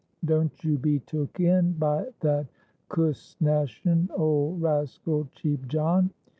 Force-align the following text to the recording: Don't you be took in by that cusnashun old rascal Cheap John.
Don't 0.25 0.63
you 0.63 0.79
be 0.79 0.97
took 1.01 1.39
in 1.39 1.73
by 1.73 2.07
that 2.21 2.47
cusnashun 2.89 4.09
old 4.17 4.59
rascal 4.59 5.29
Cheap 5.31 5.67
John. 5.67 6.09